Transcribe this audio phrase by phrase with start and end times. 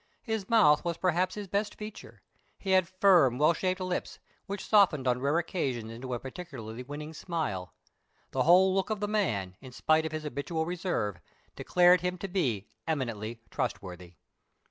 [0.23, 2.23] His mouth was perhaps his best feature;
[2.57, 7.13] he had firm, well shaped lips, which softened on rare occasions into a particularly winning
[7.13, 7.75] smile.
[8.31, 11.19] The whole look of the man, in spite of his habitual reserve,
[11.55, 14.15] declared him to be eminently trustworthy.